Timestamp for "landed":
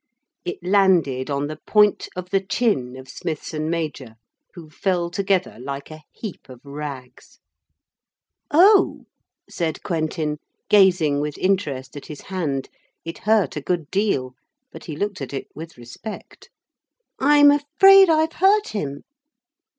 0.63-1.29